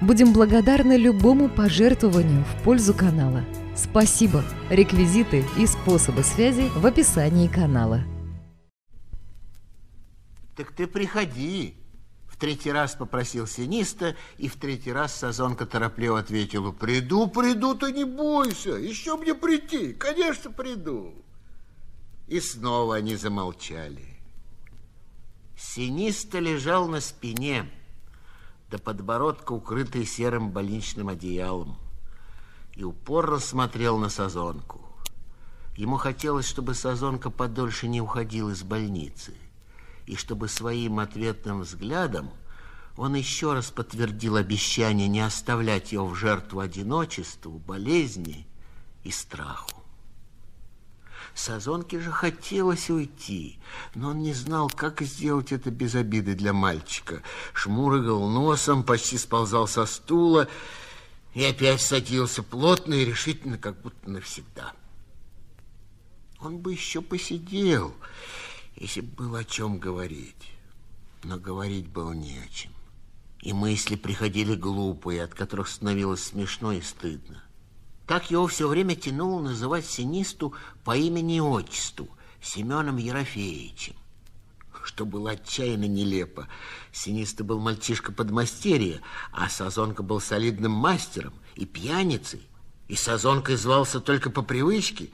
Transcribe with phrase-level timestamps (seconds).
[0.00, 3.44] Будем благодарны любому пожертвованию в пользу канала.
[3.76, 4.42] Спасибо!
[4.70, 8.02] Реквизиты и способы связи в описании канала.
[10.56, 11.76] Так ты приходи.
[12.26, 17.92] В третий раз попросил Синиста, и в третий раз Сазонка торопливо ответила, приду, приду, ты
[17.92, 21.12] не бойся, еще мне прийти, конечно, приду.
[22.26, 24.06] И снова они замолчали.
[25.58, 27.70] Синиста лежал на спине,
[28.70, 31.76] до подбородка укрытый серым больничным одеялом,
[32.74, 34.80] и упорно смотрел на Сазонку.
[35.76, 39.34] Ему хотелось, чтобы Сазонка подольше не уходил из больницы,
[40.06, 42.30] и чтобы своим ответным взглядом
[42.96, 48.46] он еще раз подтвердил обещание не оставлять его в жертву одиночеству, болезни
[49.02, 49.79] и страху.
[51.40, 53.58] Сазонке же хотелось уйти,
[53.94, 57.22] но он не знал, как сделать это без обиды для мальчика.
[57.54, 60.48] Шмурыгал носом, почти сползал со стула
[61.32, 64.74] и опять садился плотно и решительно, как будто навсегда.
[66.40, 67.94] Он бы еще посидел,
[68.76, 70.52] если бы было о чем говорить.
[71.22, 72.72] Но говорить было не о чем.
[73.40, 77.42] И мысли приходили глупые, от которых становилось смешно и стыдно.
[78.10, 82.08] Так его все время тянуло называть Синисту по имени и отчеству
[82.42, 83.94] Семеном Ерофеевичем,
[84.82, 86.48] что было отчаянно нелепо.
[86.90, 89.00] Синиста был мальчишка подмастерья,
[89.30, 92.42] а Сазонка был солидным мастером и пьяницей,
[92.88, 95.10] и Сазонкой звался только по привычке,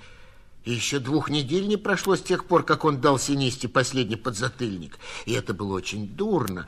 [0.64, 4.98] и еще двух недель не прошло с тех пор, как он дал Синисте последний подзатыльник,
[5.26, 6.66] и это было очень дурно,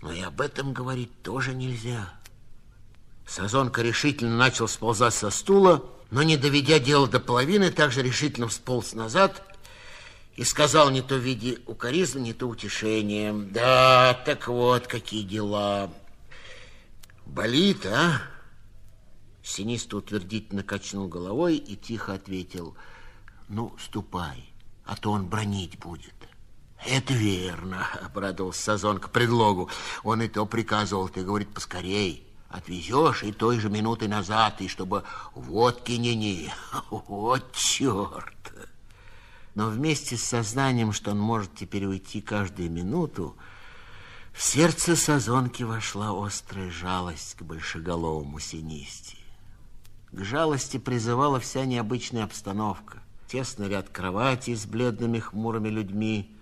[0.00, 2.14] но и об этом говорить тоже нельзя.
[3.26, 8.94] Сазонка решительно начал сползать со стула, но, не доведя дело до половины, также решительно всполз
[8.94, 9.42] назад
[10.36, 13.32] и сказал не то в виде укоризны, не то утешения.
[13.32, 15.90] Да, так вот, какие дела.
[17.24, 18.22] Болит, а?
[19.42, 22.76] Синиста утвердительно качнул головой и тихо ответил.
[23.48, 24.52] Ну, ступай,
[24.84, 26.14] а то он бронить будет.
[26.84, 29.68] Это верно, обрадовался Сазон к предлогу.
[30.04, 35.04] Он и то приказывал, ты, говорит, поскорей отвезешь и той же минуты назад, и чтобы
[35.34, 36.52] водки не-не.
[36.90, 38.32] Вот черт!
[39.54, 43.36] Но вместе с сознанием, что он может теперь уйти каждую минуту,
[44.32, 49.16] в сердце Сазонки вошла острая жалость к большеголовому синисте.
[50.12, 52.98] К жалости призывала вся необычная обстановка.
[53.28, 56.35] Тесный ряд кроватей с бледными хмурыми людьми,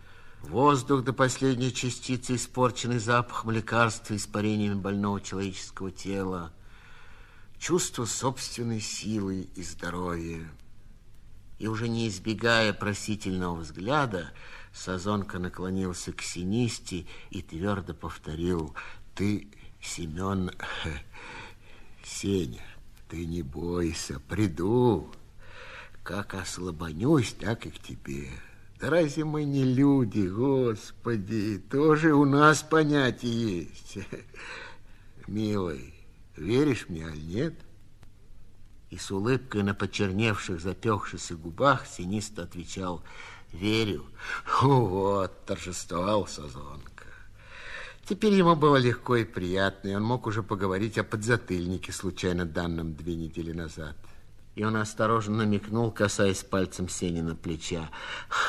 [0.48, 6.52] Воздух до последней частицы, испорченный запахом лекарства, испарениями больного человеческого тела,
[7.58, 10.46] чувство собственной силы и здоровья.
[11.58, 14.32] И уже не избегая просительного взгляда,
[14.72, 18.74] Сазонка наклонился к Синисте и твердо повторил,
[19.14, 19.48] «Ты,
[19.80, 20.50] Семен,
[22.04, 22.64] Сеня,
[23.08, 25.10] ты не бойся, приду.
[26.02, 28.28] Как ослабонюсь, так и к тебе».
[28.80, 31.58] Да разве мы не люди, Господи?
[31.70, 33.98] Тоже у нас понятие есть.
[35.26, 35.94] Милый,
[36.36, 37.54] веришь мне, аль нет?
[38.90, 43.02] И с улыбкой на почерневших, запекшихся губах Синист отвечал,
[43.52, 44.04] верю.
[44.62, 47.04] Вот, торжествовал Сазонка.
[48.06, 52.94] Теперь ему было легко и приятно, и он мог уже поговорить о подзатыльнике, случайно данном
[52.94, 53.96] две недели назад.
[54.54, 57.90] И он осторожно намекнул, касаясь пальцем Сенина плеча.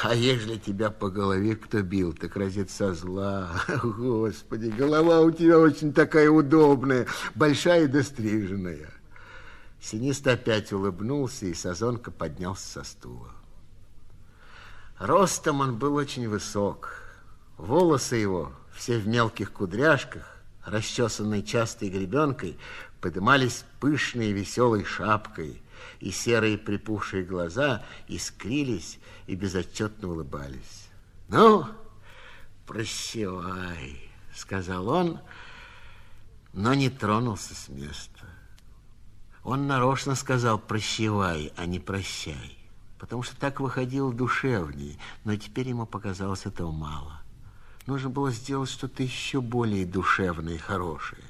[0.04, 3.50] А ежели тебя по голове кто бил, так разит со зла.
[3.84, 8.92] Господи, голова у тебя очень такая удобная, большая и достриженная.
[9.82, 13.32] Синист опять улыбнулся, и Сазонка поднялся со стула.
[15.00, 17.02] Ростом он был очень высок.
[17.58, 20.24] Волосы его, все в мелких кудряшках,
[20.66, 22.60] расчесанные частой гребенкой,
[23.02, 25.64] подымались пышной веселой шапкой–
[26.00, 30.90] и серые припухшие глаза искрились и безотчетно улыбались.
[31.28, 31.66] «Ну,
[32.66, 35.20] прощавай»,— сказал он,
[36.54, 38.26] но не тронулся с места.
[39.44, 42.58] Он нарочно сказал «прощавай», а не «прощай»,
[42.98, 47.22] потому что так выходило душевнее, но теперь ему показалось этого мало.
[47.86, 51.24] Нужно было сделать что-то еще более душевное и хорошее.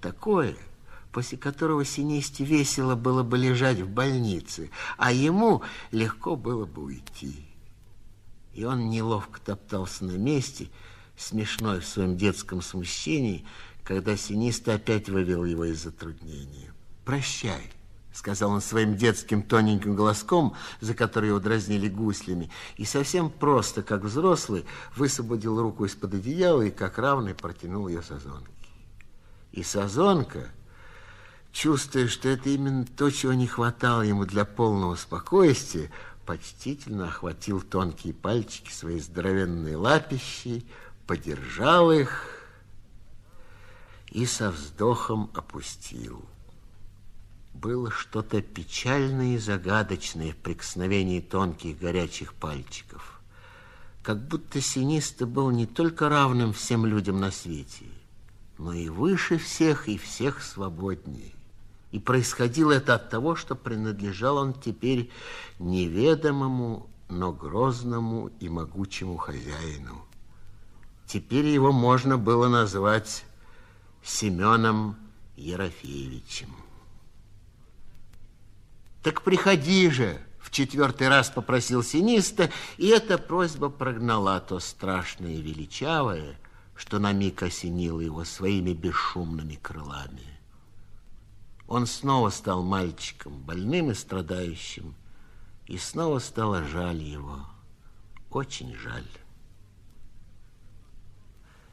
[0.00, 0.56] Такое,
[1.12, 7.46] после которого Синисте весело было бы лежать в больнице, а ему легко было бы уйти.
[8.54, 10.68] И он неловко топтался на месте,
[11.16, 13.46] смешной в своем детском смущении,
[13.84, 16.72] когда Синиста опять вывел его из затруднения.
[17.04, 17.70] «Прощай»,—
[18.12, 24.02] сказал он своим детским тоненьким голоском, за который его дразнили гуслями, и совсем просто, как
[24.02, 24.64] взрослый,
[24.96, 28.50] высвободил руку из-под одеяла и как равный протянул ее Сазонке.
[29.52, 30.50] И Сазонка,
[31.62, 35.92] чувствуя, что это именно то, чего не хватало ему для полного спокойствия,
[36.26, 40.66] почтительно охватил тонкие пальчики своей здоровенной лапищей,
[41.06, 42.26] подержал их
[44.10, 46.24] и со вздохом опустил.
[47.54, 53.20] Было что-то печальное и загадочное в прикосновении тонких горячих пальчиков.
[54.02, 57.86] Как будто Синиста был не только равным всем людям на свете,
[58.58, 61.30] но и выше всех, и всех свободнее.
[61.92, 65.10] И происходило это от того, что принадлежал он теперь
[65.58, 70.02] неведомому, но грозному и могучему хозяину.
[71.06, 73.24] Теперь его можно было назвать
[74.02, 74.96] Семеном
[75.36, 76.48] Ерофеевичем.
[79.02, 85.42] Так приходи же, в четвертый раз попросил Синиста, и эта просьба прогнала то страшное и
[85.42, 86.38] величавое,
[86.74, 90.31] что на миг осенило его своими бесшумными крылами.
[91.72, 94.94] Он снова стал мальчиком, больным и страдающим,
[95.66, 97.46] и снова стало жаль его,
[98.30, 99.08] очень жаль.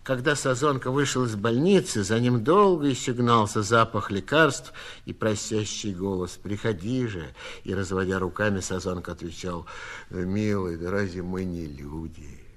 [0.05, 4.71] Когда Сазонка вышел из больницы, за ним долго еще гнался запах лекарств
[5.03, 7.35] и просящий голос «Приходи же!»
[7.65, 9.65] И, разводя руками, Сазонка отвечал
[10.09, 12.48] «Милый, да разве мы не люди?»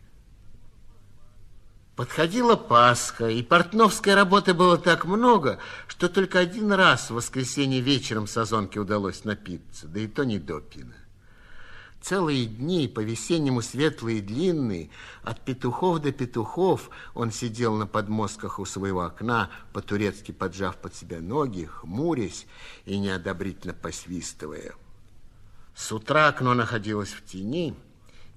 [1.96, 8.26] Подходила Пасха, и портновской работы было так много, что только один раз в воскресенье вечером
[8.26, 10.94] Сазонке удалось напиться, да и то не до пина.
[12.00, 14.90] Целые дни, по-весеннему светлые и длинные,
[15.22, 21.20] от петухов до петухов он сидел на подмостках у своего окна, по-турецки поджав под себя
[21.20, 22.46] ноги, хмурясь
[22.86, 24.74] и неодобрительно посвистывая.
[25.76, 27.76] С утра окно находилось в тени,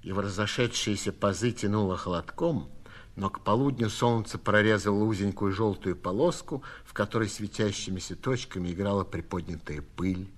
[0.04, 2.70] и в разошедшиеся пазы тянуло холодком,
[3.16, 10.30] но к полудню солнце прорезало узенькую желтую полоску, в которой светящимися точками играла приподнятая пыль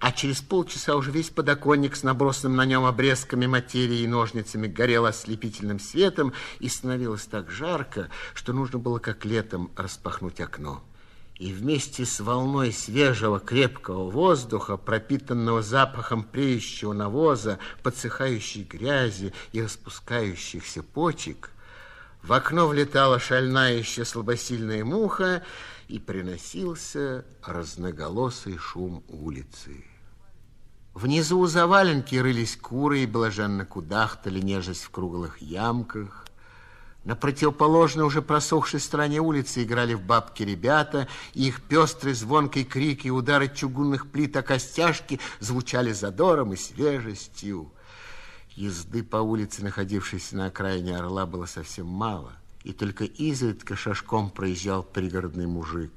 [0.00, 5.06] а через полчаса уже весь подоконник с набросанным на нем обрезками материи и ножницами горел
[5.06, 10.82] ослепительным светом, и становилось так жарко, что нужно было как летом распахнуть окно.
[11.36, 20.84] И вместе с волной свежего крепкого воздуха, пропитанного запахом преющего навоза, подсыхающей грязи и распускающихся
[20.84, 21.50] почек,
[22.24, 25.42] в окно влетала шальная еще слабосильная муха,
[25.88, 29.84] и приносился разноголосый шум улицы.
[30.94, 36.24] Внизу у заваленки рылись куры и блаженно кудахтали, нежесть в круглых ямках.
[37.04, 43.04] На противоположной, уже просохшей стороне улицы играли в бабки ребята, и их пестрый звонкий крик
[43.04, 47.70] и удары чугунных плит о костяшки звучали задором и свежестью.
[48.56, 52.32] Езды по улице, находившейся на окраине Орла, было совсем мало–
[52.64, 55.92] и только изредка шашком проезжал пригородный мужик.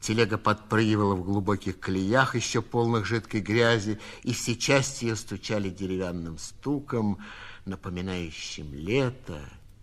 [0.00, 6.38] Телега подпрыгивала в глубоких колеях, еще полных жидкой грязи, и все части ее стучали деревянным
[6.38, 7.18] стуком,
[7.64, 9.40] напоминающим лето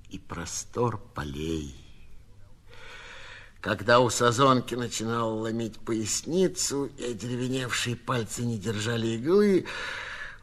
[0.10, 1.76] и простор полей.
[3.60, 9.66] Когда у Сазонки начинал ломить поясницу, и одеревеневшие пальцы не держали иглы,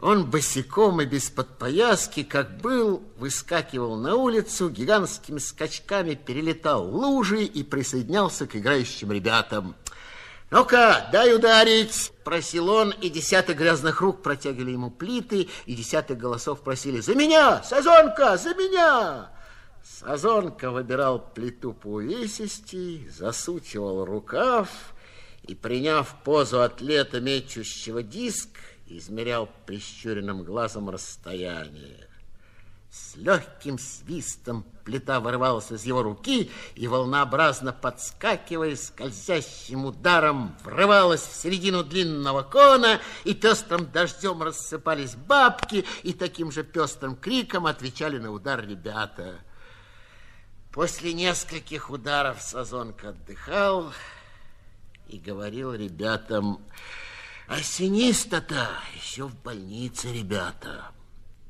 [0.00, 7.62] он босиком и без подпояски, как был, выскакивал на улицу, гигантскими скачками перелетал лужи и
[7.62, 9.74] присоединялся к играющим ребятам.
[10.50, 16.60] «Ну-ка, дай ударить!»– просил он, и десяток грязных рук протягивали ему плиты, и десяток голосов
[16.60, 17.62] просили «За меня!
[17.64, 19.30] Сазонка, за меня!»
[19.82, 24.68] Сазонка выбирал плиту по увесисти, засучивал рукав
[25.42, 28.50] и, приняв позу атлета, мечущего диск,
[28.88, 32.08] измерял прищуренным глазом расстояние.
[32.90, 41.34] С легким свистом плита вырывалась из его руки и, волнообразно подскакивая, скользящим ударом врывалась в
[41.34, 48.30] середину длинного кона, и пестрым дождем рассыпались бабки, и таким же пестрым криком отвечали на
[48.30, 49.40] удар ребята.
[50.72, 53.92] После нескольких ударов Сазонка отдыхал
[55.08, 56.64] и говорил ребятам...
[57.48, 60.90] А синиста-то еще в больнице, ребята.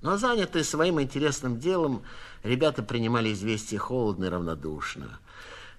[0.02, 2.02] Но занятые своим интересным делом,
[2.42, 5.18] ребята принимали известие холодно и равнодушно.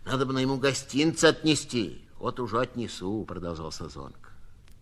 [0.05, 2.01] Надо бы на ему гостинцы отнести.
[2.17, 4.31] Вот уже отнесу, продолжал Сазонка.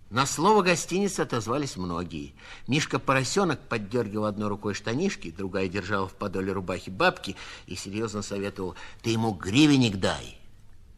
[0.09, 2.33] На слово гостиницы отозвались многие.
[2.67, 8.75] Мишка Поросенок поддергивал одной рукой штанишки, другая держала в подоле рубахи бабки и серьезно советовал,
[9.01, 10.39] ты ему гривенник дай.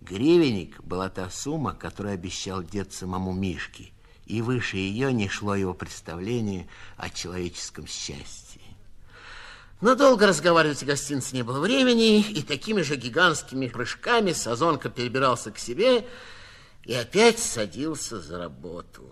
[0.01, 3.91] Гривенник была та сумма, которую обещал дед самому Мишке,
[4.27, 6.67] и выше ее не шло его представление
[6.97, 8.61] о человеческом счастье.
[9.79, 15.51] Но долго разговаривать в гостинице не было времени, и такими же гигантскими прыжками Сазонка перебирался
[15.51, 16.05] к себе,
[16.83, 19.03] и опять садился за работу.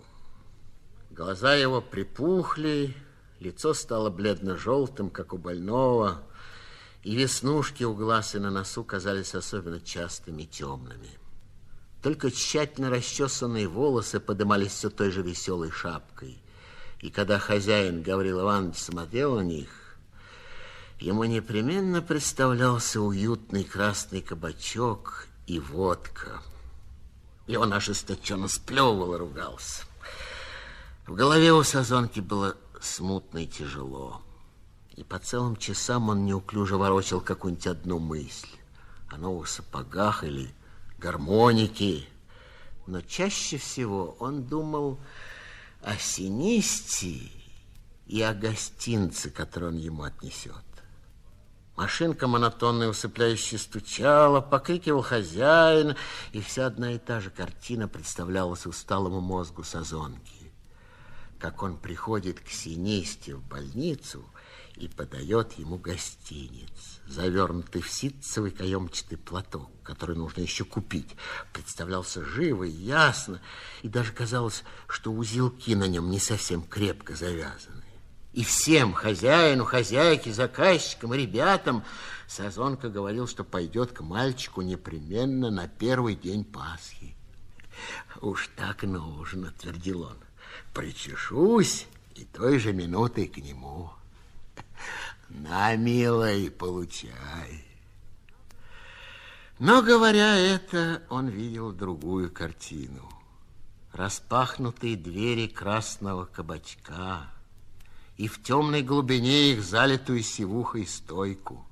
[1.10, 2.94] Глаза его припухли,
[3.40, 6.22] лицо стало бледно-желтым, как у больного,
[7.04, 11.10] и веснушки у глаз и на носу казались особенно частыми и темными.
[12.06, 16.38] Только тщательно расчесанные волосы подымались все той же веселой шапкой.
[17.00, 19.98] И когда хозяин Гаврил Иванович смотрел на них,
[21.00, 26.40] ему непременно представлялся уютный красный кабачок и водка–
[27.48, 29.82] и он ожесточенно сплевывал и ругался.
[31.08, 34.22] В голове у Сазонки было смутно и тяжело.
[34.94, 38.46] И по целым часам он неуклюже ворочал какую-нибудь одну мысль.
[39.08, 40.54] О новых сапогах или
[40.98, 42.04] гармонике.
[42.86, 44.98] Но чаще всего он думал
[45.82, 47.20] о синисте
[48.06, 50.54] и о гостинце, который он ему отнесет.
[51.76, 55.94] Машинка монотонно и усыпляюще стучала, покрикивал хозяин,
[56.32, 60.52] и вся одна и та же картина представлялась усталому мозгу Сазонки.
[61.38, 64.24] Как он приходит к синисте в больницу
[64.76, 71.16] и подает ему гостиниц, завернутый в ситцевый каемчатый платок, который нужно еще купить.
[71.52, 73.40] Представлялся живо и ясно,
[73.82, 77.82] и даже казалось, что узелки на нем не совсем крепко завязаны.
[78.32, 81.82] И всем, хозяину, хозяйке, заказчикам и ребятам,
[82.28, 87.16] Сазонка говорил, что пойдет к мальчику непременно на первый день Пасхи.
[88.20, 90.18] Уж так нужно, твердил он.
[90.74, 93.90] Причешусь и той же минутой к нему.
[95.28, 97.64] На, милой, получай.
[99.58, 103.10] Но, говоря это, он видел другую картину.
[103.92, 107.30] Распахнутые двери красного кабачка,
[108.18, 111.66] и в темной глубине их залитую сивухой стойку.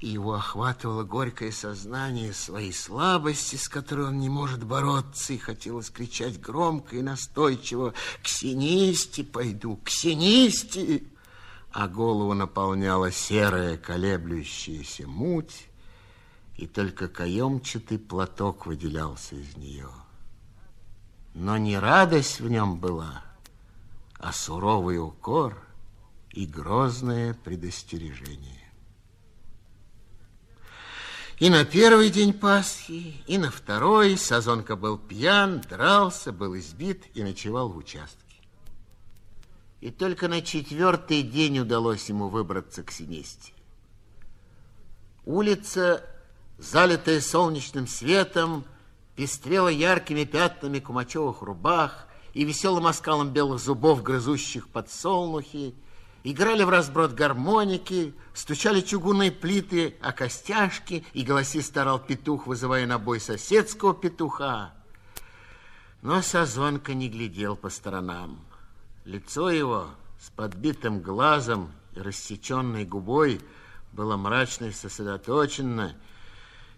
[0.00, 5.90] И его охватывало горькое сознание своей слабости, с которой он не может бороться, и хотелось
[5.90, 11.08] кричать громко и настойчиво «К синисти пойду, к синисти!»
[11.78, 15.66] А голову наполняла серая колеблющаяся муть,
[16.56, 19.90] и только каемчатый платок выделялся из нее.
[21.34, 23.22] Но не радость в нем была,
[24.18, 25.62] а суровый укор
[26.30, 28.72] и грозное предостережение.
[31.38, 37.22] И на первый день Пасхи, и на второй Сазонка был пьян, дрался, был избит и
[37.22, 38.25] ночевал в участке.
[39.80, 43.52] И только на четвертый день удалось ему выбраться к Синесте.
[45.24, 46.04] Улица,
[46.58, 48.64] залитая солнечным светом,
[49.16, 55.74] пестрела яркими пятнами кумачевых рубах, и веселым оскалом белых зубов, грызущих подсолнухи,
[56.22, 62.98] играли в разброд гармоники, стучали чугунные плиты о костяшки, и голосист орал петух, вызывая на
[62.98, 64.74] бой соседского петуха.
[66.02, 68.45] Но Сазонка не глядел по сторонам.
[69.06, 73.40] Лицо его с подбитым глазом и рассеченной губой
[73.92, 75.94] было мрачно и сосредоточено,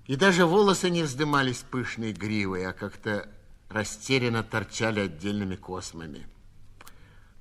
[0.04, 3.30] и даже волосы не вздымались пышной гривой, а как-то
[3.70, 6.28] растерянно торчали отдельными космами.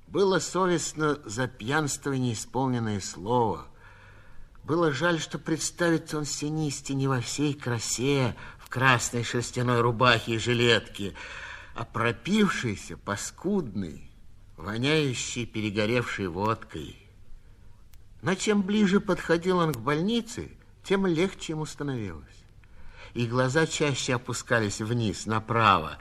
[0.06, 3.66] Было совестно за пьянство неисполненное слово.
[4.64, 10.38] Было жаль, что представится он синисти не во всей красе, в красной шерстяной рубахе и
[10.38, 11.12] жилетке,
[11.74, 14.07] а пропившийся, паскудный,
[14.58, 16.96] воняющий перегоревшей водкой.
[18.20, 20.50] Но чем ближе подходил он к больнице,
[20.84, 22.38] тем легче ему становилось
[23.14, 25.98] и глаза чаще опускались вниз, направо,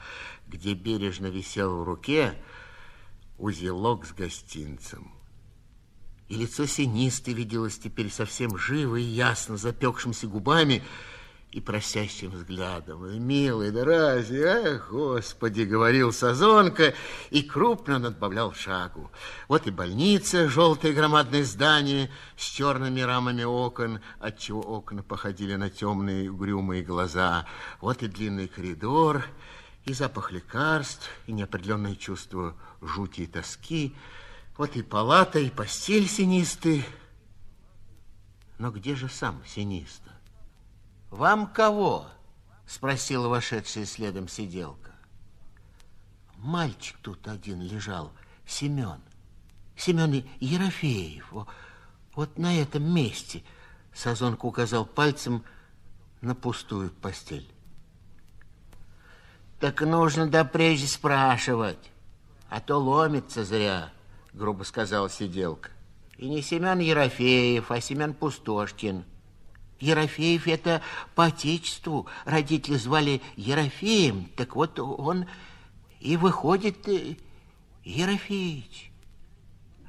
[0.48, 2.38] где бережно висел в руке
[3.38, 5.12] узелок с гостинцем.
[6.28, 10.84] И лицо синисты виделось теперь совсем живо и ясно, запекшимся губами,
[11.52, 13.10] и просящим взглядом.
[13.26, 16.94] «Милый, да разве, ах, Господи!»— говорил Сазонка
[17.30, 19.10] и крупно надбавлял шагу.
[19.48, 26.30] Вот и больница, желтое громадное здание с черными рамами окон, отчего окна походили на темные
[26.30, 27.46] угрюмые глаза.
[27.80, 29.24] Вот и длинный коридор,
[29.86, 33.96] и запах лекарств, и неопределенное чувство жути и тоски.
[34.58, 36.84] Вот и палата, и постель синисты.
[38.58, 40.17] Но где же сам синиста?
[41.18, 42.06] Вам кого?
[42.68, 44.92] Спросила вошедшая следом сиделка.
[46.36, 48.12] Мальчик тут один лежал,
[48.46, 49.02] Семен.
[49.76, 51.34] Семен Ерофеев.
[52.14, 53.42] Вот на этом месте.
[53.96, 55.44] Сазонка указал пальцем
[56.22, 57.52] на пустую постель.
[59.60, 61.90] Так нужно да прежде спрашивать,
[62.48, 63.92] а то ломится зря,
[64.34, 65.72] грубо сказала сиделка.
[66.18, 69.04] И не Семен Ерофеев, а Семен Пустошкин.
[69.80, 70.82] Ерофеев это
[71.16, 72.08] по отечеству.
[72.26, 75.26] Родители звали Ерофеем, так вот он
[76.00, 77.16] и выходит э,
[77.84, 78.92] Ерофеич.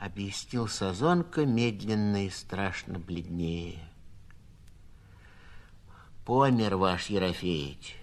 [0.00, 3.78] Объяснил Сазонка медленно и страшно бледнее.
[6.24, 7.96] Помер ваш Ерофеич.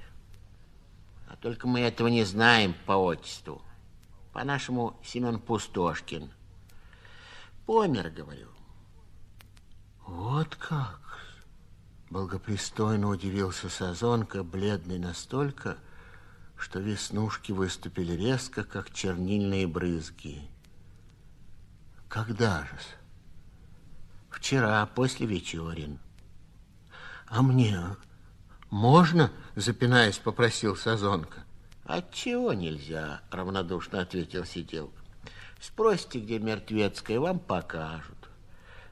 [1.30, 3.62] А только мы этого не знаем по отчеству.
[4.34, 6.30] По-нашему Семен Пустошкин.
[7.66, 8.50] Помер, говорю.
[10.06, 11.05] Вот как?
[12.16, 15.76] Благопристойно удивился Сазонка, бледный настолько,
[16.58, 20.44] что веснушки выступили резко, как чернильные брызги.
[22.08, 22.80] Когда же?
[24.30, 26.00] Вчера, после вечерин.
[27.28, 27.82] А мне
[28.70, 31.44] можно, запинаясь, попросил Сазонка.
[31.84, 35.04] Отчего нельзя, равнодушно ответил сиделка.
[35.60, 38.25] Спросите, где мертвецкая, вам покажут.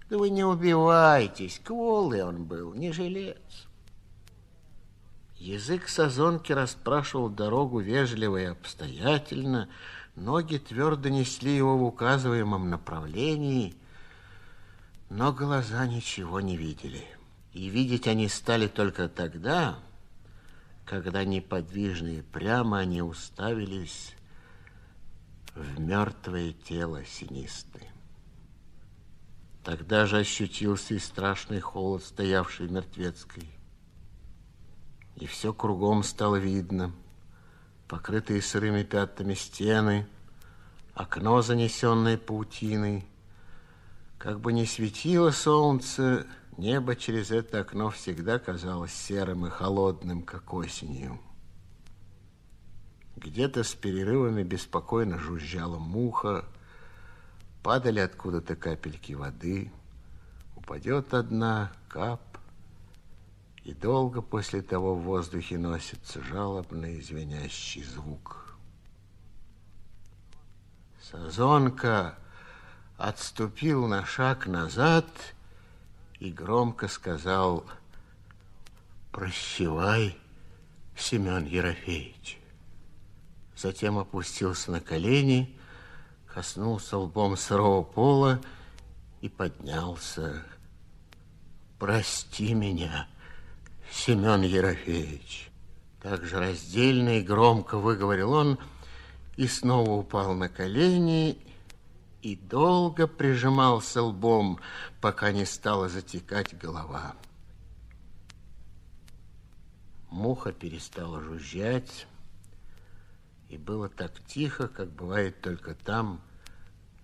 [0.10, 3.68] Да вы не убивайтесь, кволый он был, не жилец.
[5.38, 9.68] Язык Сазонки расспрашивал дорогу вежливо и обстоятельно,
[10.16, 13.76] ноги твердо несли его в указываемом направлении,
[15.10, 17.06] но глаза ничего не видели.
[17.52, 19.78] И видеть они стали только тогда,
[20.86, 24.16] когда неподвижные прямо они уставились
[25.56, 27.93] в мертвое тело синисты.
[29.64, 33.50] Тогда же ощутился и страшный холод, стоявший в мертвецкой.
[35.16, 36.92] И все кругом стало видно.
[37.88, 40.06] Покрытые сырыми пятнами стены,
[40.94, 43.06] окно, занесенное паутиной.
[44.18, 50.54] Как бы не светило солнце, небо через это окно всегда казалось серым и холодным, как
[50.54, 51.22] осенью.
[53.16, 56.46] Где-то с перерывами беспокойно жужжала муха,
[57.64, 59.72] падали откуда-то капельки воды,
[60.56, 62.22] упадет одна, кап,
[63.64, 68.58] и долго после того в воздухе носится жалобный звенящий звук.
[71.02, 72.18] Сазонка
[72.98, 75.08] отступил на шаг назад
[76.20, 77.66] и громко сказал
[79.12, 80.18] «Прощевай,
[80.98, 82.40] Семен Ерофеевич».
[83.56, 85.58] Затем опустился на колени,
[86.34, 88.42] коснулся лбом сырого пола
[89.22, 90.44] и поднялся.
[91.80, 93.08] «Прости меня,
[93.92, 95.50] Семен Ерофеевич!»
[96.02, 98.60] Так же раздельно и громко выговорил он
[99.38, 101.38] и снова упал на колени
[102.22, 104.60] и долго прижимался лбом,
[105.00, 107.16] пока не стала затекать голова.
[110.10, 112.06] Муха перестала жужжать,
[113.54, 116.22] и было так тихо, как бывает только там,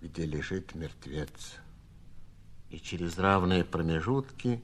[0.00, 1.54] где лежит мертвец.
[2.70, 4.60] И через равные промежутки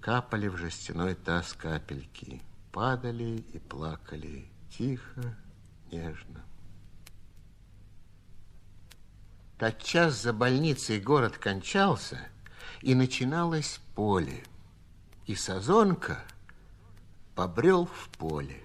[0.00, 5.36] капали в жестяной таз капельки, падали и плакали тихо,
[5.92, 6.44] нежно.
[9.58, 12.18] Тотчас за больницей город кончался,
[12.80, 14.42] и начиналось поле.
[15.26, 16.18] И Сазонка
[17.36, 18.60] побрел в поле.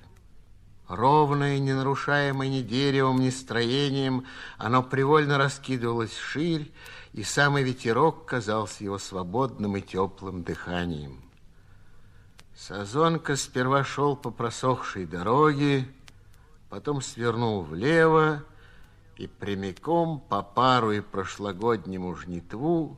[0.88, 4.26] Ровное, не нарушаемое ни деревом, ни строением,
[4.58, 6.72] оно привольно раскидывалось вширь,
[7.12, 11.22] и самый ветерок казался его свободным и теплым дыханием.
[12.56, 15.88] Сазонка сперва шел по просохшей дороге,
[16.70, 18.44] потом свернул влево
[19.18, 22.98] и прямиком по пару и прошлогоднему жнитву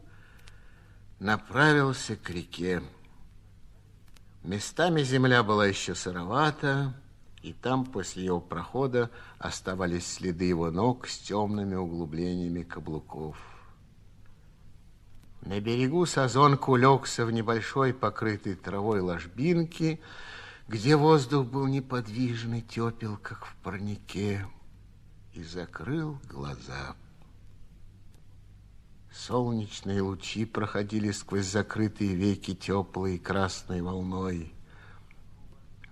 [1.19, 2.83] направился к реке.
[4.43, 6.93] Местами земля была еще сыровата,
[7.41, 13.37] и там после его прохода оставались следы его ног с темными углублениями каблуков.
[15.41, 19.99] На берегу Сазонка улегся в небольшой покрытой травой ложбинке,
[20.67, 24.45] где воздух был неподвижный, тепел, как в парнике,
[25.33, 26.95] и закрыл глаза.
[29.11, 34.53] Солнечные лучи проходили сквозь закрытые веки теплой красной волной.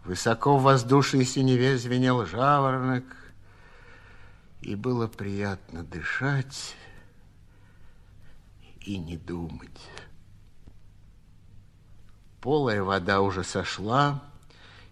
[0.07, 3.03] Высоко в воздушной синеве звенел жаворонок,
[4.61, 6.77] и было приятно дышать
[8.79, 9.81] и не думать.
[12.39, 14.23] Полая вода уже сошла,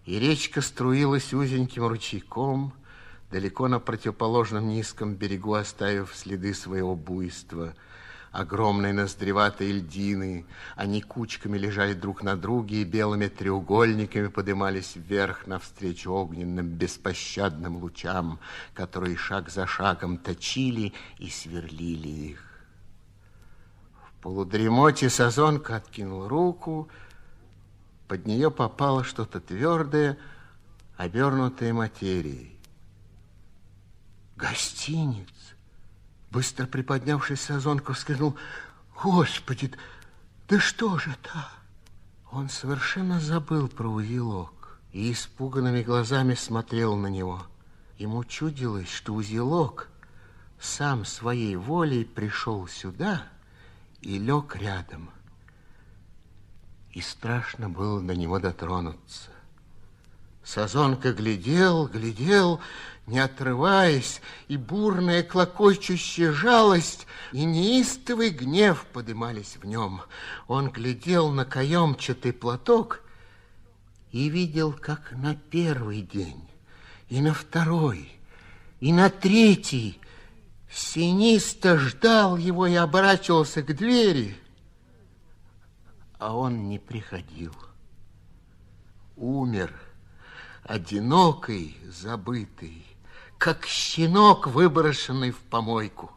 [0.04, 2.74] И речка струилась узеньким ручейком,
[3.30, 7.74] далеко на противоположном низком берегу оставив следы своего буйства.
[8.36, 10.44] Огромные ноздреватые льдины,
[10.74, 18.38] они кучками лежали друг на друге и белыми треугольниками поднимались вверх навстречу огненным беспощадным лучам,
[18.74, 22.44] которые шаг за шагом точили и сверлили их.
[24.10, 26.90] В полудремоте Сазонка откинул руку,
[28.06, 30.18] под нее попало что-то твердое,
[30.98, 32.60] обернутое материей.
[34.36, 35.35] Гостиниц.
[36.36, 38.36] Быстро приподнявшись, Сазонков вскрикнул,
[39.02, 39.72] «Господи,
[40.48, 41.48] да что же это?»
[42.30, 47.46] Он совершенно забыл про узелок и испуганными глазами смотрел на него.
[47.96, 49.88] Ему чудилось, что узелок
[50.60, 53.22] сам своей волей пришел сюда
[54.02, 55.08] и лег рядом.
[56.90, 59.30] И страшно было до него дотронуться.
[60.46, 62.60] Сазонка глядел, глядел,
[63.08, 70.02] не отрываясь, и бурная клокочущая жалость и неистовый гнев подымались в нем.
[70.46, 73.02] Он глядел на каемчатый платок
[74.12, 76.48] и видел, как на первый день,
[77.08, 78.16] и на второй,
[78.78, 80.00] и на третий
[80.70, 84.36] синисто ждал его и оборачивался к двери,
[86.20, 87.52] а он не приходил.
[89.16, 89.72] Умер,
[90.66, 92.84] одинокий, забытый,
[93.38, 96.10] как щенок, выброшенный в помойку.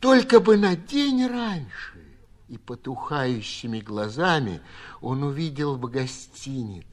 [0.00, 2.02] Только бы на день раньше
[2.48, 4.60] и потухающими глазами
[5.00, 6.86] он увидел бы гостиниц,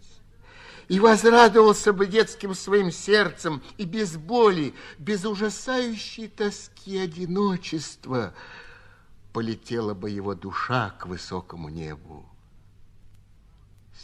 [0.87, 8.33] и возрадовался бы детским своим сердцем, и без боли, без ужасающей тоски одиночества
[9.33, 12.30] полетела бы его душа к высокому небу.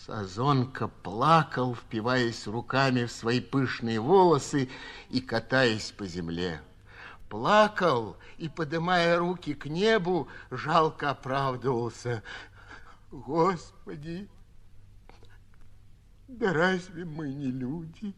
[0.07, 4.69] Сазонка плакал, впиваясь руками в свои пышные волосы
[5.09, 6.61] и катаясь по земле.
[7.27, 12.23] Плакал и, поднимая руки к небу, жалко оправдывался.
[13.11, 14.29] Господи,
[16.29, 18.13] да разве мы не люди?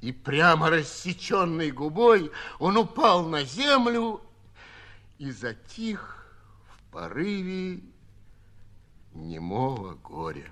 [0.00, 4.22] И прямо рассеченной губой он упал на землю
[5.18, 6.26] и затих
[6.70, 7.82] в порыве
[9.14, 10.50] немого горя.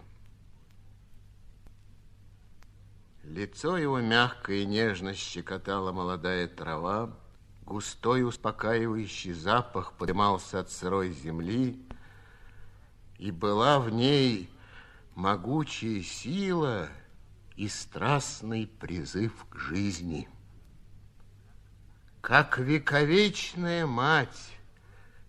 [3.22, 7.14] Лицо его мягко и нежно щекотала молодая трава,
[7.66, 11.78] густой успокаивающий запах поднимался от сырой земли,
[13.18, 14.50] и была в ней
[15.14, 16.88] могучая сила
[17.56, 20.28] и страстный призыв к жизни.
[22.20, 24.52] Как вековечная мать,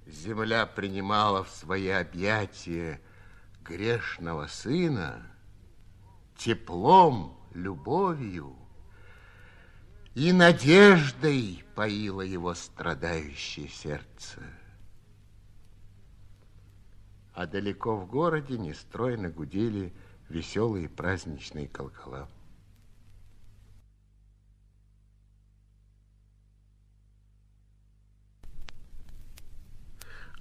[0.05, 3.01] земля принимала в свои объятия
[3.69, 5.23] грешного сына
[6.35, 8.55] теплом, любовью
[10.15, 14.41] и надеждой поило его страдающее сердце.
[17.33, 19.93] А далеко в городе нестройно гудели
[20.29, 22.27] веселые праздничные колокола.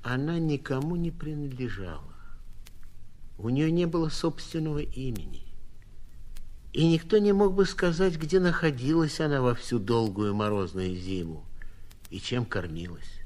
[0.03, 2.17] Она никому не принадлежала.
[3.38, 5.44] У нее не было собственного имени.
[6.72, 11.44] И никто не мог бы сказать, где находилась она во всю долгую морозную зиму
[12.11, 13.20] и чем кормилась.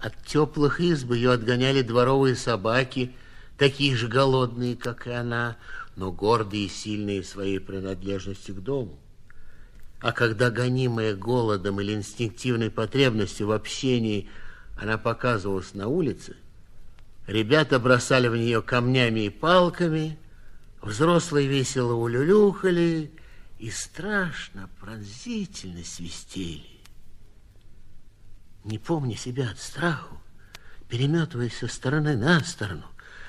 [0.00, 3.12] От теплых изб ее отгоняли дворовые собаки,
[3.56, 5.56] такие же голодные, как и она,
[5.96, 8.98] но гордые и сильные своей принадлежностью к дому.
[10.00, 14.28] А когда, гонимая голодом или инстинктивной потребностью в общении,
[14.76, 16.36] она показывалась на улице,
[17.26, 20.18] Ребята бросали в нее камнями и палками,
[20.82, 23.12] взрослые весело улюлюхали
[23.58, 26.80] и страшно, пронзительно свистели.
[28.64, 30.20] Не помня себя от страху,
[30.88, 32.84] переметываясь со стороны на сторону,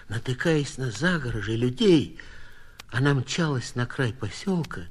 [0.09, 2.19] натыкаясь на загорожи людей,
[2.89, 4.81] она мчалась на край поселка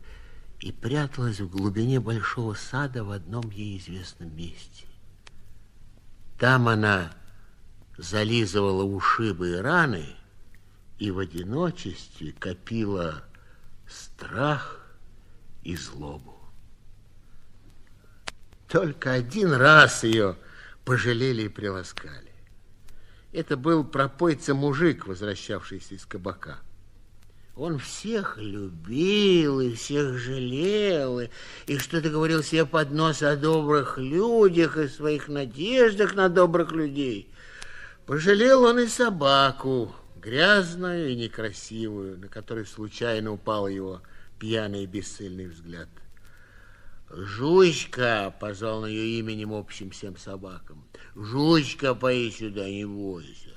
[0.61, 4.87] и пряталась в глубине большого сада в одном ей известном месте.
[6.39, 7.13] Там она
[7.97, 10.07] зализывала ушибы и раны
[10.99, 13.25] и в одиночестве копила
[13.89, 14.81] страх
[15.63, 16.39] и злобу.
[18.69, 20.37] Только один раз ее
[20.85, 22.33] пожалели и приласкали.
[23.33, 26.59] Это был пропойца-мужик, возвращавшийся из кабака.
[27.57, 31.29] Он всех любил и всех жалел, и,
[31.67, 37.31] и что-то говорил себе под нос о добрых людях и своих надеждах на добрых людей–
[38.07, 44.03] Пожалел он и собаку, грязную и некрасивую, на которой случайно упал его
[44.39, 45.89] пьяный и бесцельный взгляд.
[47.09, 50.85] «Жучка!»— позвал на ее именем общим всем собакам.
[51.15, 53.57] «Жучка, пои сюда, не бойся!»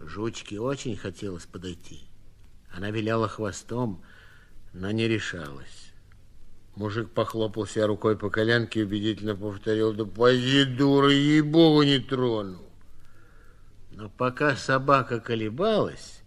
[0.00, 2.00] Жучке очень хотелось подойти.
[2.74, 4.02] Она виляла хвостом,
[4.72, 5.92] но не решалась.
[6.74, 12.71] Мужик похлопал себя рукой по коленке и убедительно повторил, «Да поди, дура, ей-богу, не трону!»
[13.92, 16.22] Но пока собака колебалась,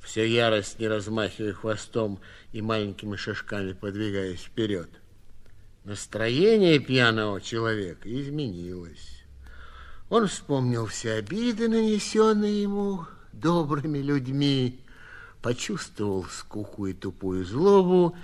[0.00, 2.20] все яростно размахивая хвостом
[2.52, 4.88] и маленькими шажками подвигаясь вперед,
[5.84, 9.24] настроение пьяного человека изменилось.
[10.08, 14.80] Он вспомнил все обиды, нанесенные ему добрыми людьми,
[15.42, 18.16] почувствовал скуку и тупую злобу,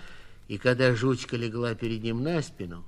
[0.47, 2.85] и когда жучка легла перед ним на спину,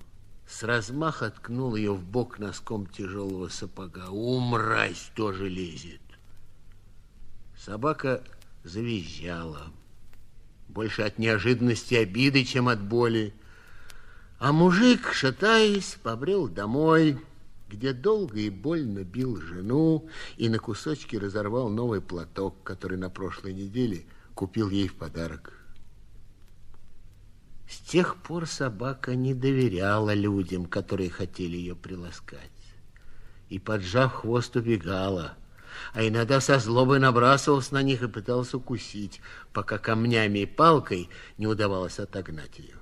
[0.48, 4.08] с размаха ткнул ее в бок носком тяжелого сапога.
[4.08, 6.00] Умразь тоже лезет.
[7.56, 8.24] Собака
[8.64, 9.70] завизжала.
[10.68, 13.34] Больше от неожиданности обиды, чем от боли.
[14.38, 17.18] А мужик, шатаясь, побрел домой,
[17.68, 20.08] где долго и больно бил жену
[20.38, 25.57] и на кусочки разорвал новый платок, который на прошлой неделе купил ей в подарок.
[27.68, 32.40] С тех пор собака не доверяла людям, которые хотели ее приласкать.
[33.50, 35.34] И, поджав хвост, убегала,
[35.92, 39.20] а иногда со злобой набрасывался на них и пытался укусить,
[39.52, 42.76] пока камнями и палкой не удавалось отогнать ее.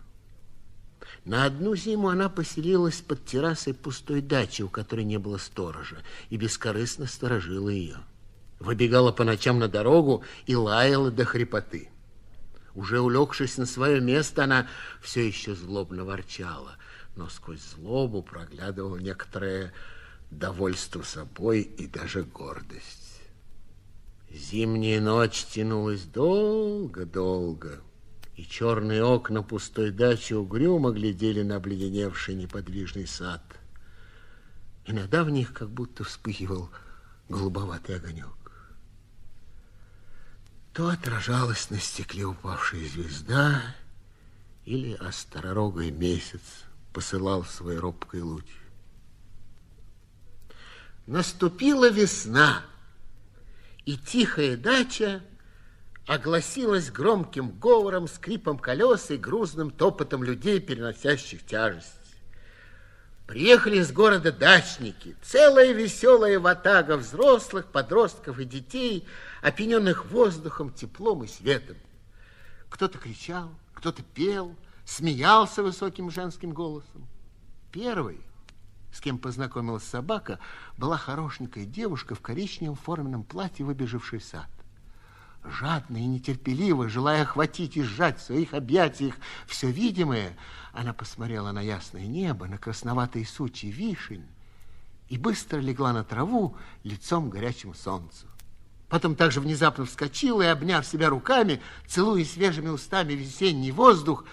[1.24, 5.96] На одну зиму она поселилась под террасой пустой дачи, у которой не было сторожа,
[6.30, 7.98] и бескорыстно сторожила ее.
[8.60, 11.90] Выбегала по ночам на дорогу и лаяла до хрипоты.
[12.76, 14.68] Уже улегшись на свое место, она
[15.00, 16.76] все еще злобно ворчала,
[17.16, 19.72] но сквозь злобу проглядывало некоторое
[20.30, 23.22] довольство собой и даже гордость.
[24.30, 27.80] Зимняя ночь тянулась долго-долго,
[28.36, 33.42] и черные окна пустой дачи угрюмо глядели на обледеневший неподвижный сад.
[34.84, 36.68] Иногда в них как будто вспыхивал
[37.30, 38.45] голубоватый огонек.
[40.76, 43.62] То отражалась на стекле упавшая звезда,
[44.66, 46.42] или остророгой месяц
[46.92, 48.44] посылал свой робкий луч.
[51.06, 52.62] Наступила весна,
[53.86, 55.22] и тихая дача
[56.06, 61.88] огласилась громким говором, скрипом колес и грузным топотом людей, переносящих тяжесть.
[63.26, 69.06] Приехали из города дачники, целая веселая ватага взрослых, подростков и детей,
[69.42, 71.76] опьяненных воздухом, теплом и светом.
[72.68, 77.06] Кто-то кричал, кто-то пел, смеялся высоким женским голосом.
[77.72, 78.20] Первый,
[78.92, 80.38] с кем познакомилась собака,
[80.78, 84.46] была хорошенькая девушка в коричневом форменном платье, выбежавшей сад
[85.50, 89.14] жадно и нетерпеливо, желая охватить и сжать в своих объятиях
[89.46, 90.36] все видимое,
[90.72, 94.26] она посмотрела на ясное небо, на красноватые сучьи вишень
[95.08, 98.26] и быстро легла на траву лицом к горячему солнцу.
[98.88, 104.24] Потом также внезапно вскочила и, обняв себя руками, целуя свежими устами весенний воздух,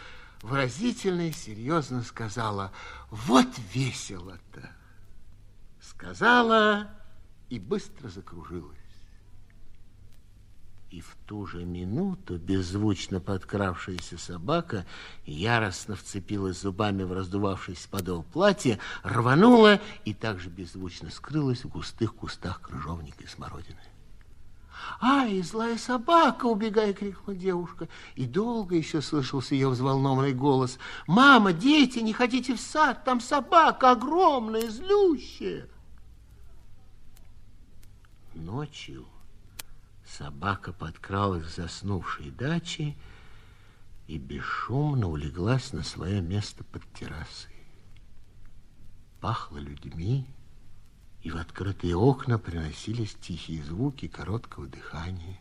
[0.41, 2.71] выразительно и серьезно сказала,
[3.09, 4.69] вот весело-то.
[5.81, 6.89] Сказала
[7.49, 8.82] и быстро закружилась.
[10.93, 14.85] И в ту же минуту беззвучно подкравшаяся собака
[15.25, 22.61] яростно вцепилась зубами в раздувавшийся подол платья, рванула и также беззвучно скрылась в густых кустах
[22.61, 23.79] крыжовника и смородины.
[25.01, 27.87] «Ай, злая собака!»— убегая, крикнула девушка.
[28.13, 30.77] И долго еще слышался ее взволнованный голос.
[31.07, 35.67] «Мама, дети, не ходите в сад, там собака огромная, злющая!»
[38.35, 39.07] Ночью
[40.05, 42.95] Собака подкралась к заснувшей даче
[44.07, 47.53] и бесшумно улеглась на свое место под террасой.
[49.21, 50.27] Пахло людьми,
[51.21, 55.39] и в открытые окна приносились тихие звуки короткого дыхания.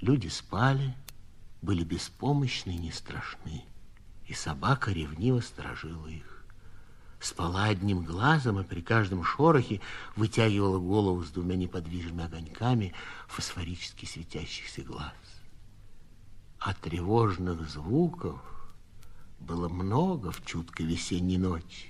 [0.00, 0.96] Люди спали,
[1.60, 3.64] были беспомощны и не страшны,
[4.26, 6.33] и собака ревниво сторожила их
[7.24, 9.80] спала одним глазом и при каждом шорохе
[10.16, 12.92] вытягивала голову с двумя неподвижными огоньками
[13.28, 15.12] фосфорически светящихся глаз.
[16.58, 18.40] А тревожных звуков
[19.40, 21.88] было много в чуткой весенней ночи.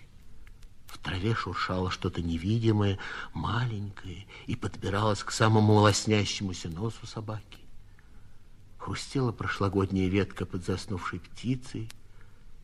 [0.87, 2.99] В траве шуршало что-то невидимое,
[3.33, 7.59] маленькое, и подбиралось к самому лоснящемуся носу собаки.
[8.79, 11.90] Хрустела прошлогодняя ветка под заснувшей птицей,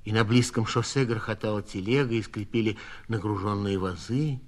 [0.05, 2.77] и на близком шоссе грохотала телега, и скрипели
[3.09, 4.41] нагруженные вазы.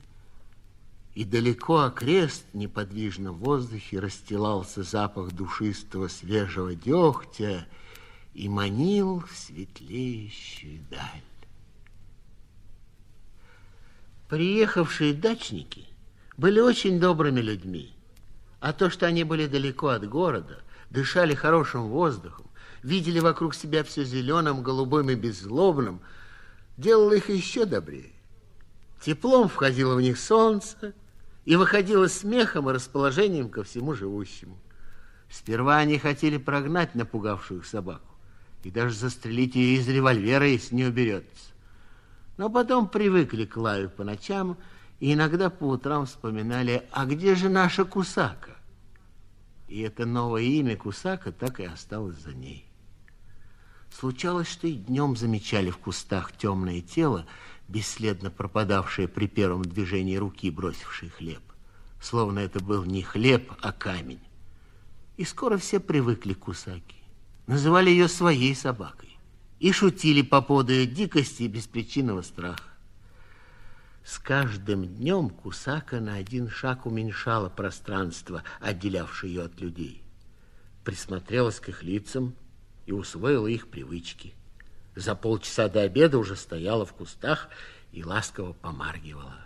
[1.14, 7.66] и далеко окрест неподвижно в воздухе расстилался запах душистого свежего дегтя
[8.32, 11.22] и манил в светлеющую даль.
[14.30, 15.86] Приехавшие дачники
[16.38, 17.92] были очень добрыми людьми,
[18.60, 22.46] а то, что они были далеко от города, дышали хорошим воздухом,
[22.82, 26.00] видели вокруг себя все зеленым, голубым и беззлобным,
[26.76, 28.12] делало их еще добрее.
[29.00, 30.94] Теплом входило в них солнце
[31.44, 34.58] и выходило смехом и расположением ко всему живущему.
[35.30, 38.14] Сперва они хотели прогнать напугавшую их собаку
[38.62, 41.52] и даже застрелить ее из револьвера, если не уберется.
[42.36, 44.56] Но потом привыкли к лаю по ночам
[45.00, 48.56] и иногда по утрам вспоминали, а где же наша Кусака?
[49.68, 52.71] И это новое имя Кусака так и осталось за ней.
[53.98, 57.26] Случалось, что и днем замечали в кустах темное тело,
[57.68, 61.42] бесследно пропадавшее при первом движении руки, бросившей хлеб.
[62.00, 64.20] Словно это был не хлеб, а камень.
[65.16, 66.96] И скоро все привыкли к Кусаке.
[67.46, 69.16] Называли ее своей собакой.
[69.60, 72.70] И шутили по поводу ее дикости и беспричинного страха.
[74.04, 80.02] С каждым днем Кусака на один шаг уменьшала пространство, отделявшее ее от людей.
[80.82, 82.34] Присмотрелась к их лицам,
[82.86, 84.34] и усвоила их привычки.
[84.94, 87.48] За полчаса до обеда уже стояла в кустах
[87.92, 89.36] и ласково помаргивала.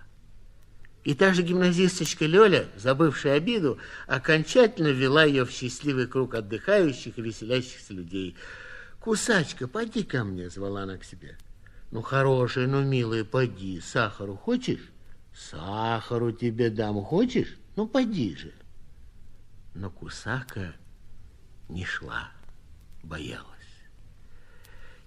[1.05, 7.23] И та же гимназисточка Лёля, забывшая обиду, окончательно ввела ее в счастливый круг отдыхающих и
[7.23, 8.37] веселящихся людей.
[8.99, 11.39] «Кусачка, поди ко мне»,— звала она к себе.
[11.93, 13.81] «Ну, хорошая, ну, милая, поди.
[13.81, 14.91] Сахару хочешь?»
[15.33, 17.01] «Сахару тебе дам.
[17.05, 17.57] Хочешь?
[17.77, 18.53] Ну, поди же».
[19.75, 20.75] Но Кусака
[21.69, 22.31] не шла
[23.07, 23.47] боялась.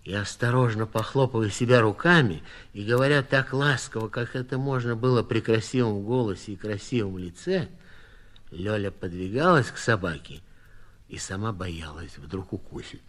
[0.04, 2.42] И осторожно похлопывая себя руками
[2.74, 7.68] и говоря так ласково, как это можно было при красивом голосе и красивом лице,
[8.50, 10.42] Лёля подвигалась к собаке
[11.08, 13.04] и сама боялась, вдруг укусит.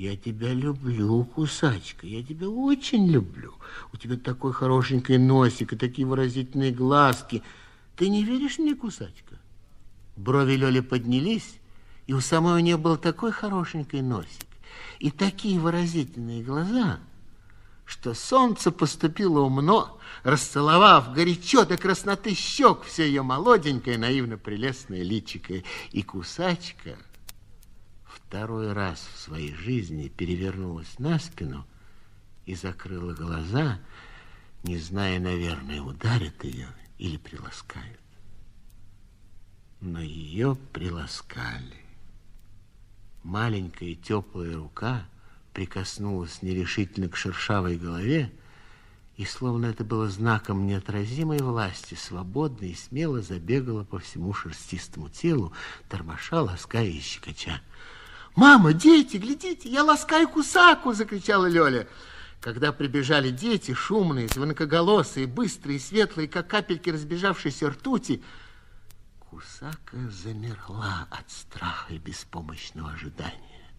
[0.00, 3.52] Я тебя люблю, кусачка, я тебя очень люблю.
[3.92, 7.42] У тебя такой хорошенький носик и такие выразительные глазки.
[7.96, 9.38] Ты не веришь мне, кусачка?
[10.16, 11.59] Брови Лёли поднялись,
[12.10, 14.48] и у самой у нее был такой хорошенький носик
[14.98, 16.98] и такие выразительные глаза,
[17.84, 25.62] что солнце поступило умно, расцеловав горячо до красноты щек все ее молоденькое, наивно прелестное личико.
[25.92, 26.96] И кусачка
[28.04, 31.64] второй раз в своей жизни перевернулась на спину
[32.44, 33.78] и закрыла глаза,
[34.64, 38.00] не зная, наверное, ударит ее или приласкают.
[39.80, 41.79] Но ее приласкали.
[43.22, 45.04] Маленькая теплая рука
[45.52, 48.32] прикоснулась нерешительно к шершавой голове,
[49.16, 55.52] и, словно это было знаком неотразимой власти, свободно и смело забегала по всему шерстистому телу,
[55.90, 57.60] тормоша, лаская и щекоча.
[58.36, 61.86] «Мама, дети, глядите, я ласкаю кусаку!»— закричала Лёля.
[62.40, 68.22] Когда прибежали дети, шумные, звонкоголосые, быстрые, светлые, как капельки разбежавшейся ртути,
[69.30, 73.70] Кусака замерла от страха и беспомощного ожидания.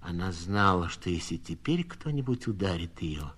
[0.00, 3.32] Она знала, что если теперь кто-нибудь ударит ее,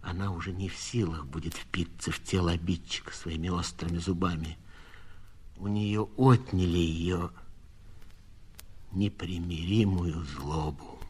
[0.00, 4.56] она уже не в силах будет впиться в тело обидчика своими острыми зубами.
[5.56, 7.32] У нее отняли ее
[8.92, 11.00] непримиримую злобу.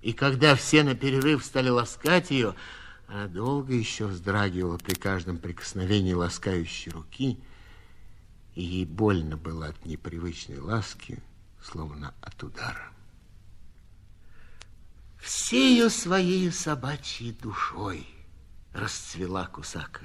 [0.00, 2.54] И когда все на перерыв стали ласкать ее,
[3.10, 7.40] она долго еще вздрагивала при каждом прикосновении ласкающей руки,
[8.54, 11.20] и ей больно было от непривычной ласки,
[11.60, 12.92] словно от удара.
[15.20, 18.06] Всею своей собачьей душой
[18.72, 20.04] расцвела Кусака.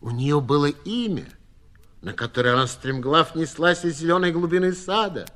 [0.00, 1.28] У нее было имя,
[2.02, 5.26] на которое она стремглав неслась из зеленой глубины сада.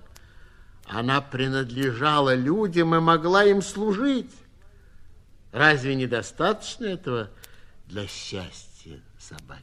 [0.84, 4.30] Она принадлежала людям и могла им служить.
[5.52, 7.30] Разве недостаточно этого
[7.86, 9.62] для счастья собаки?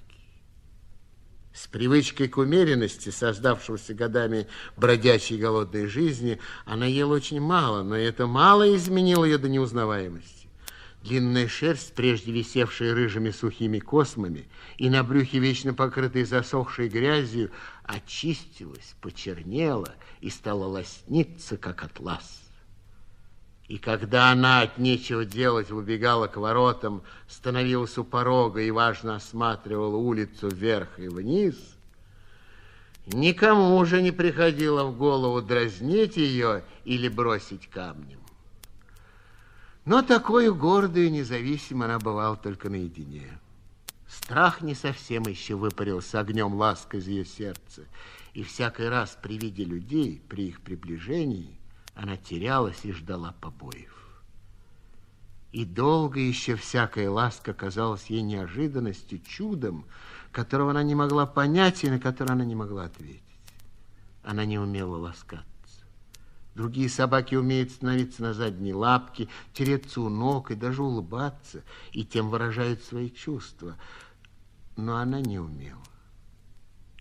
[1.54, 8.26] С привычкой к умеренности, создавшегося годами бродячей голодной жизни, она ела очень мало, но это
[8.26, 10.48] мало изменило ее до неузнаваемости.
[11.04, 17.52] Длинная шерсть, прежде висевшая рыжими сухими космами, и на брюхе вечно покрытой засохшей грязью,
[17.84, 22.43] очистилась, почернела и стала лосниться, как атлас.
[23.74, 29.96] И когда она от нечего делать выбегала к воротам, становилась у порога и важно осматривала
[29.96, 31.56] улицу вверх и вниз,
[33.08, 38.20] никому уже не приходило в голову дразнить ее или бросить камнем.
[39.86, 43.40] Но такой гордой и независимой она бывала только наедине.
[44.08, 47.86] Страх не совсем еще выпарился огнем лаской из ее сердца,
[48.36, 51.58] и всякий раз при виде людей, при их приближении,
[51.96, 53.94] она терялась и ждала побоев.
[55.52, 59.86] И долго еще всякая ласка казалась ей неожиданностью, чудом,
[60.32, 63.22] которого она не могла понять и на который она не могла ответить.
[64.24, 65.46] Она не умела ласкаться.
[66.56, 72.30] Другие собаки умеют становиться на задние лапки, тереться у ног и даже улыбаться, и тем
[72.30, 73.76] выражают свои чувства.
[74.76, 75.82] Но она не умела.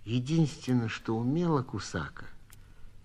[0.04, 2.26] Единственное, что умела Кусака,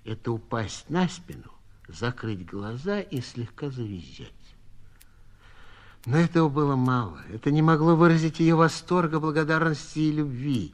[0.03, 1.51] это упасть на спину,
[1.87, 4.31] закрыть глаза и слегка завизжать.
[6.05, 7.19] Но этого было мало.
[7.33, 10.73] Это не могло выразить ее восторга, благодарности и любви.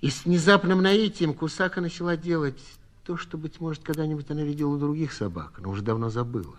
[0.00, 2.60] И с внезапным наитием Кусака начала делать
[3.04, 6.56] то, что, быть может, когда-нибудь она видела у других собак, но уже давно забыла.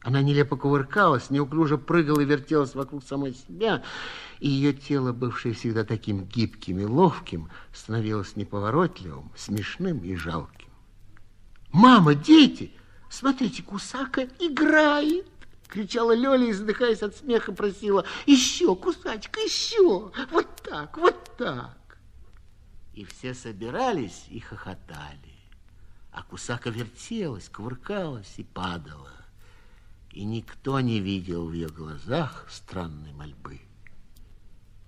[0.00, 3.82] Она нелепо кувыркалась, неуклюже прыгала и вертелась вокруг самой себя,
[4.38, 10.68] и ее тело, бывшее всегда таким гибким и ловким, становилось неповоротливым, смешным и жалким.
[11.72, 12.72] «Мама, дети,
[13.10, 15.26] смотрите, Кусака играет!»
[15.68, 20.10] Кричала Лёля задыхаясь от смеха, просила «Еще, Кусачка, еще!
[20.30, 21.98] Вот так, вот так!»
[22.94, 25.36] И все собирались и хохотали.
[26.10, 29.12] А Кусака вертелась, кувыркалась и падала.
[30.10, 33.60] И никто не видел в ее глазах странной мольбы.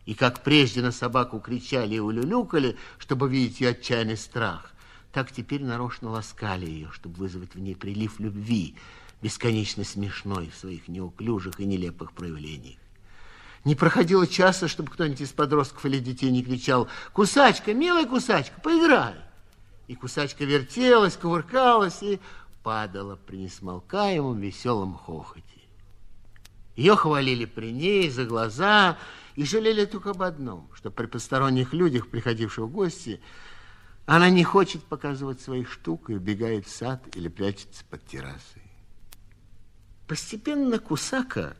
[0.07, 4.73] И как прежде на собаку кричали и улюлюкали, чтобы видеть ее отчаянный страх,
[5.13, 8.77] так теперь нарочно ласкали ее, чтобы вызвать в ней прилив любви,
[9.23, 12.79] бесконечно смешной в своих неуклюжих и нелепых проявлениях.
[13.65, 19.17] Не проходило часа, чтобы кто-нибудь из подростков или детей не кричал «Кусачка, милая кусачка, поиграй!»
[19.87, 22.21] И кусачка вертелась, кувыркалась и
[22.63, 25.45] падала при несмолкаемом веселом хохоте.
[26.77, 28.97] Ее хвалили при ней за глаза
[29.35, 33.21] и жалели только об одном, что при посторонних людях, приходивших в гости,
[34.17, 38.63] она не хочет показывать своих штук и убегает в сад или прячется под террасой.
[40.09, 41.57] Постепенно Кусака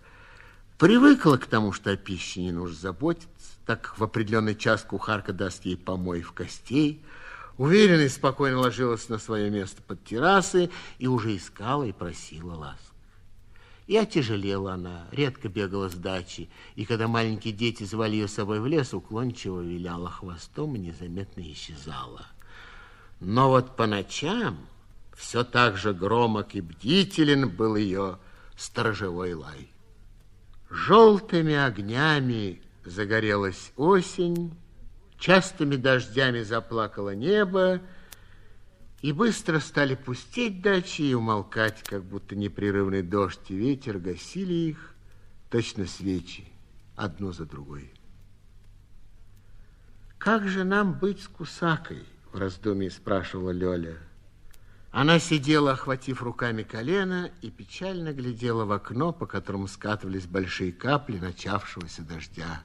[0.77, 3.29] привыкла к тому, что о пище не нужно заботиться,
[3.67, 7.05] так как в определенный час кухарка даст ей помоев костей,
[7.57, 12.95] Уверенно и спокойно ложилась на свое место под террасой и уже искала и просила ласк.
[13.87, 18.61] И отяжелела она, редко бегала с дачи, и когда маленькие дети звали ее с собой
[18.61, 22.27] в лес, уклончиво виляла хвостом и незаметно исчезала.
[23.21, 24.59] Но вот по ночам
[25.15, 28.19] все так же громок и бдителен был ее
[28.57, 29.71] сторожевой лай.
[30.71, 34.57] Желтыми огнями загорелась осень,
[35.21, 37.83] Частыми дождями заплакало небо,
[39.03, 44.95] и быстро стали пустеть дачи и умолкать, как будто непрерывный дождь и ветер гасили их,
[45.51, 46.49] точно свечи,
[46.97, 47.93] одну за другой.
[50.17, 53.99] «Как же нам быть с Кусакой?»— в раздумье спрашивала Лёля.
[54.91, 61.19] Она сидела, охватив руками колено, и печально глядела в окно, по которому скатывались большие капли
[61.19, 62.63] начавшегося дождя.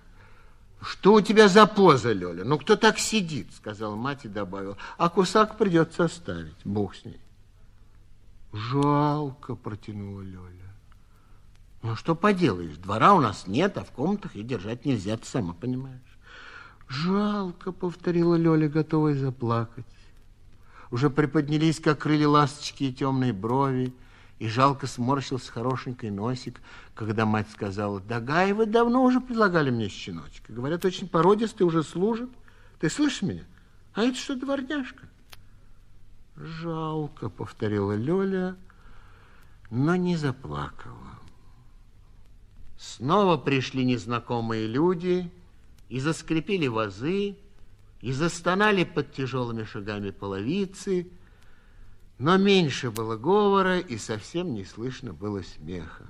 [0.82, 2.44] Что у тебя за поза, Лёля?
[2.44, 4.78] Ну, кто так сидит, сказала мать и добавила.
[4.98, 7.20] А кусак придется оставить, бог с ней.
[8.54, 10.76] Жалко, протянула Лёля.
[11.84, 15.54] Ну, что поделаешь, двора у нас нет, а в комнатах и держать нельзя, ты сама
[15.54, 16.02] понимаешь.
[16.88, 19.86] Жалко, повторила Лёля, готовая заплакать.
[20.92, 23.94] Уже приподнялись, как крылья ласточки и темные брови,
[24.40, 26.62] и жалко сморщился хорошенький носик,
[26.94, 30.54] когда мать сказала, да Гаевы давно уже предлагали мне щеночка.
[30.54, 32.30] Говорят, очень породистый, уже служит.
[32.80, 33.44] Ты слышишь меня?
[33.94, 35.08] А это что, дворняжка?
[36.36, 38.58] Жалко, повторила Лёля,
[39.72, 41.20] но не заплакала.
[42.78, 45.32] Снова пришли незнакомые люди
[45.90, 47.38] и заскрипели вазы,
[48.02, 51.08] и застонали под тяжелыми шагами половицы,
[52.18, 56.06] но меньше было говора, и совсем не слышно было смеха.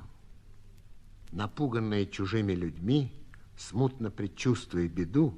[1.32, 3.11] Напуганная чужими людьми,
[3.57, 5.38] смутно предчувствуя беду,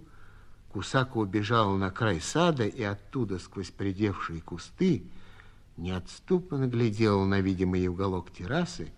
[0.69, 5.09] Кусака убежала на край сада и оттуда, сквозь придевшие кусты,
[5.77, 8.91] неотступно глядела на видимый уголок террасы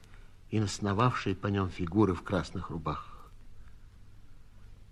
[0.49, 3.08] и насновавшие по нем фигуры в красных рубахах.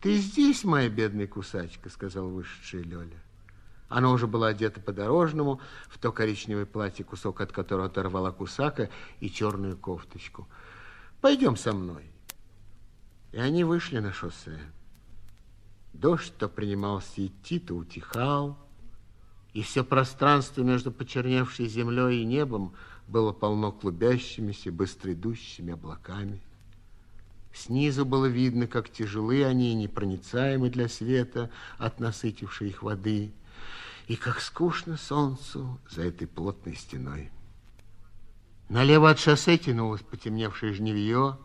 [0.07, 3.21] «Ты здесь, моя бедная кусачка»,— сказал вышедшая Лёля.
[3.89, 8.89] Она уже была одета по-дорожному, в то коричневое платье, кусок от которого оторвала кусака,
[9.19, 10.47] и черную кофточку.
[11.19, 12.09] Пойдем со мной.
[13.33, 14.57] И они вышли на шоссе.
[15.91, 18.57] Дождь то принимался идти, то утихал,
[19.51, 22.73] и все пространство между почерневшей землей и небом
[23.09, 26.41] было полно клубящимися, быстроидущими облаками.
[27.57, 31.49] Снизу было видно, как тяжелы они и непроницаемы для света
[31.79, 33.31] от насытившей их воды,
[34.07, 37.31] и как скучно солнцу за этой плотной стеной.
[38.69, 41.37] Налево от шоссе тянулось потемневшее жневье,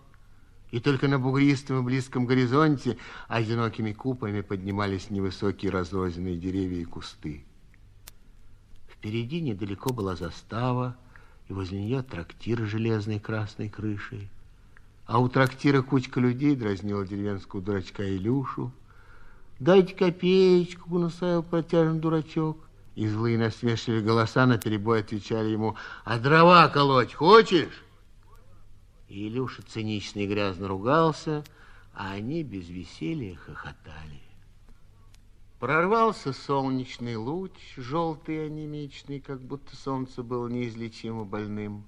[0.70, 2.98] и только на бугристом и близком горизонте
[3.28, 7.44] одинокими купами поднимались невысокие разрозненные деревья и кусты.
[8.90, 10.96] Впереди недалеко была застава,
[11.48, 14.30] и возле нее трактир с железной красной крышей.
[15.12, 18.72] А у трактира кучка людей дразнила деревенскую дурачка Илюшу.
[19.60, 22.56] «Дайте копеечку»,— настаивал протяжный дурачок.
[22.94, 27.84] И злые насмешливые голоса наперебой отвечали ему, «А дрова колоть хочешь?»
[29.10, 31.44] И Илюша цинично и грязно ругался,
[31.92, 34.22] а они без веселья хохотали.
[35.60, 41.84] Прорвался солнечный луч, желтый анемичный, как будто солнце было неизлечимо больным.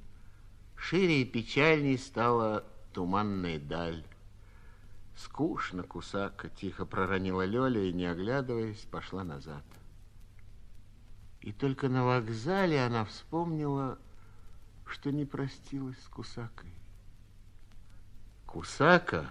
[0.76, 2.64] Шире и печальней стала
[2.94, 4.04] туманная даль.
[5.16, 9.64] Скучно кусака, тихо проронила Лёля и, не оглядываясь, пошла назад.
[11.40, 13.98] И только на вокзале она вспомнила,
[14.86, 16.72] что не простилась с Кусакой.
[18.46, 19.26] Кусака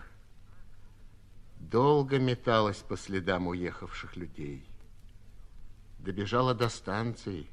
[1.58, 4.66] долго металась по следам уехавших людей.
[6.00, 7.48] Добежала до станции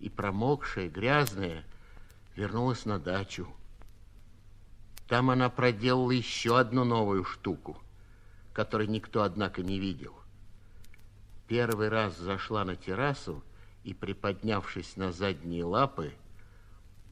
[0.00, 1.64] и, промокшая, грязная,
[2.34, 3.48] вернулась на дачу.
[5.08, 7.78] Там она проделала еще одну новую штуку,
[8.52, 10.14] которой никто, однако, не видел.
[11.48, 13.42] Первый раз зашла на террасу
[13.84, 16.12] и, приподнявшись на задние лапы,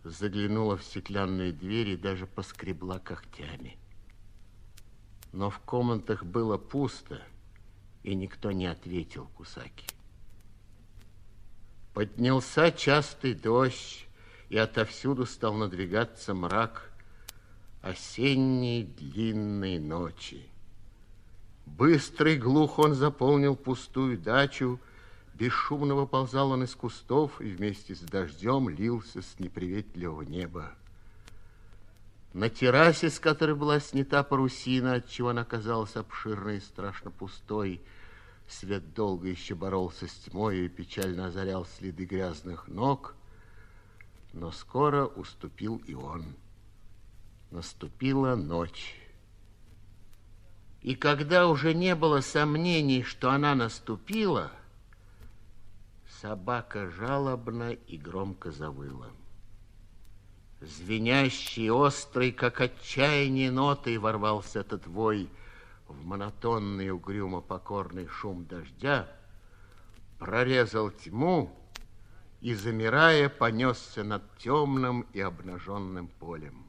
[0.05, 3.79] заглянула в стеклянные двери и даже поскребла когтями.
[5.33, 7.23] Но в комнатах было пусто,
[8.03, 9.87] и никто не ответил Кусаки.
[11.95, 14.07] Поднялся частый дождь,
[14.51, 16.93] и отовсюду стал надвигаться мрак
[17.89, 20.47] осенней длинной ночи.
[21.67, 24.81] Быстрый глух он заполнил пустую дачу,
[25.35, 30.73] Бесшумно выползал он из кустов и вместе с дождем лился с неприветливого неба.
[32.33, 37.83] На террасе, с которой была снята парусина, отчего она казалась обширной и страшно пустой,
[38.49, 43.15] свет долго еще боролся с тьмой и печально озарял следы грязных ног,
[44.33, 46.25] но скоро уступил и он.
[47.51, 48.95] Наступила ночь.
[50.83, 54.53] И когда уже не было сомнений, что она наступила,
[56.21, 59.11] Собака жалобно и громко завыла.
[60.63, 65.29] Звенящий, острый, как отчаяние ноты, ворвался этот вой
[65.87, 69.07] в монотонный, угрюмо покорный шум дождя,
[70.19, 71.55] прорезал тьму
[72.41, 76.66] и, замирая, понесся над темным и обнаженным полем.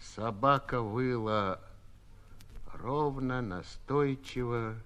[0.00, 1.60] Собака выла
[2.72, 4.76] ровно, настойчиво,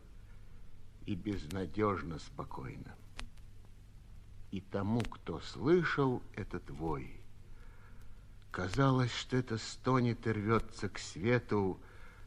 [1.06, 2.94] и безнадежно спокойно.
[4.52, 7.20] И тому, кто слышал этот вой,
[8.50, 11.80] казалось, что это стонет и рвется к свету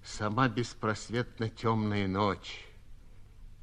[0.03, 2.67] сама беспросветно темная ночь,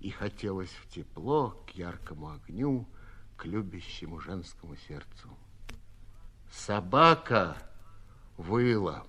[0.00, 2.88] и хотелось в тепло, к яркому огню,
[3.36, 5.28] к любящему женскому сердцу.
[6.50, 7.56] Собака
[8.36, 9.06] выла.